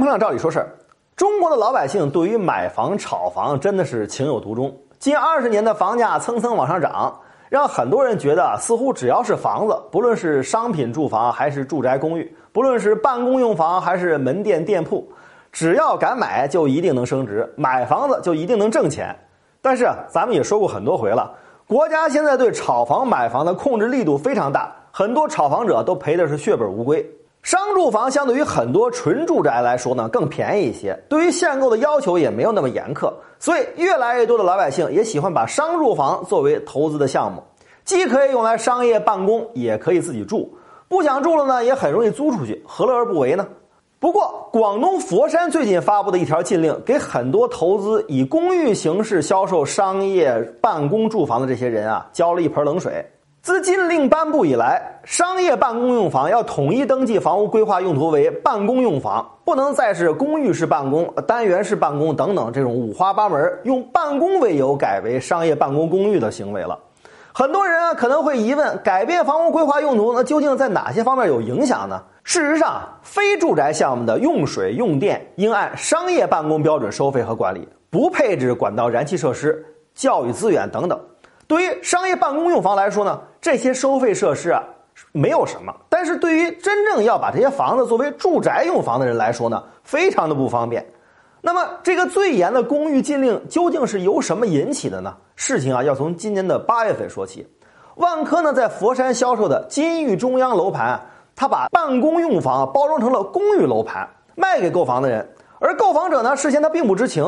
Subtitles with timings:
[0.00, 0.72] 朋友，照理说事儿，
[1.14, 4.74] 中国的老百姓对于买房、炒房真的是情有独钟。
[4.98, 7.14] 近二十年的房价蹭蹭往上涨，
[7.48, 15.06] 让很多人觉得似乎只要是房子，不论是商品住房还是住宅公寓，不论是办公用房还是门店店铺，
[15.52, 19.14] 只要敢买就一定能升值，买房子就一定能挣钱。
[19.60, 21.30] 但是咱们也说过很多回了，
[21.68, 27.06] 国家现在对炒房买房的控制力度非常大，很多炒房者都赔的是血本无归。
[27.42, 37.42] 商住房相对于很多纯住宅来说呢，更便宜一些，对于限购的要求也没有那么严苛，所以越来越多的老百姓也喜欢把商住房作为投资的项目，
[37.84, 40.52] 既可以用来商业办公，也可以自己住，
[40.86, 43.46] 不想住了呢，也很容易租出去，何乐而不为呢？
[43.98, 53.04] 不过，广东佛山最近发布的一条禁令，给很多投资以公寓形式销售商业办公住房的这些人啊，浇了一盆冷水。
[53.42, 66.78] 自禁令颁布以来，商业办公用房要统一登记房屋规划用途为办公用房，不能再是公寓式办公、单元式办公等等这种五花八门用办公为由改为商业办公公寓的行为了。
[67.32, 72.02] 很多人啊可能会疑问：改变房屋规划用途，那究竟在哪些方面有影响呢？
[72.22, 81.00] 事实上，非住宅项目的用水用电应按商业办公标准收费和管理，不配置管道、燃气设施、教育资源等等。
[81.50, 84.62] 对于商业办公用房来说呢，这些收费设施啊
[85.10, 90.86] 没有什么；但是对于真正要把这些房子作为住宅用房的人来说呢，非常的不方便。
[91.40, 95.12] 那么，这个最严的公寓禁令究竟是由什么引起的呢？
[95.34, 97.44] 事情啊，要从今年的八月份说起。
[97.96, 101.00] 万科呢，在佛山销售的金域中央楼盘，
[101.34, 107.26] 他把办公用房包装成了公寓楼盘，卖给购房的人，而购房者呢，事先他并不知情。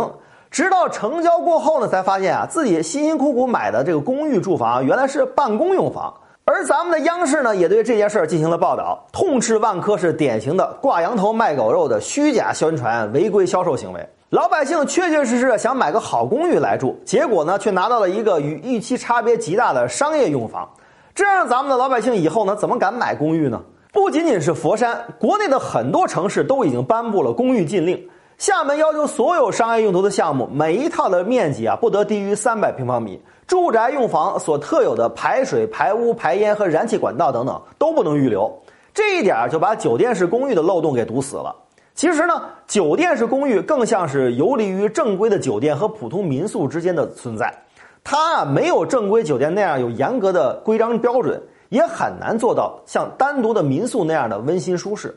[0.52, 6.12] 直到成交过后呢，才发现啊，自己辛辛苦苦买的这个公寓住房原来是办公用房。
[6.44, 14.06] 而咱们的央视呢，也对这件事儿进行了报道，痛斥万科是典型的挂羊头卖狗肉的虚假宣传、违规销售行为。
[14.28, 20.68] 老百姓确确实实想买个好公寓来住，结果呢，却拿到了一个与预期差别极大的商业用房。
[21.14, 23.58] 这让咱们的老百姓以后呢，怎么敢买公寓呢？
[23.90, 27.98] 不仅仅是佛山，国内的很多城市都已经颁布了公寓禁令。
[28.42, 38.52] 厦门要求所有商业用途的项目，每一套的面积啊不得低于三百平方米，住宅用房所特有的排水、排污、排烟和燃气管道等等都不能预留。
[38.92, 41.54] 这一点就把酒店式公寓的漏洞给堵死了。
[41.94, 47.54] 其实呢，酒店式公寓更像是游离于正规的酒店和普通民宿之间的存在，
[48.02, 55.16] 它啊没有正规酒店那样有严格的规章标准，也很难做到像单独的民宿那样的温馨舒适。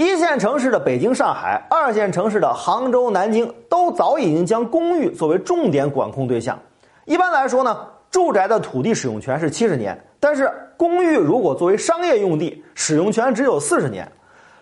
[0.00, 6.58] 一线城市的北京、上海，二线城市的杭州、南京，都早已经将公寓作为重点管控对象。
[7.04, 14.10] 一般来说呢，住宅的土地使用权是七十年，但是公寓如果作为商业用地，使用权只有四十年。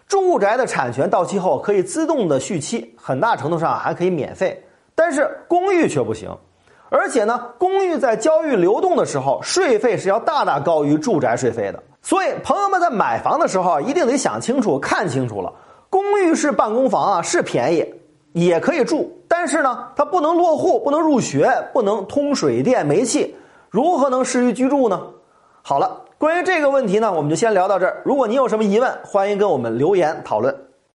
[0.08, 4.60] 住宅的产权到期后可以自动的续期，很大程度上还可以免费，
[4.96, 6.28] 但是公寓却不行。
[6.90, 11.80] 而且呢，公寓在交易流动的时候，税费是要大大高于住宅税费的。
[12.00, 15.52] 所以，朋友们在买房的时候，一定得想清楚、看清楚了。
[15.90, 17.84] 公寓式办公房啊是便宜，
[18.32, 23.34] 也可以住，但是呢，它不能落户、不能入学、不能通水电煤气，
[23.68, 25.00] 如何能适于居住呢？
[25.62, 28.00] 好了，关于这个问题呢，我们就先聊到这儿。
[28.04, 30.54] 如果您有什么疑问，欢迎跟我们留言讨论。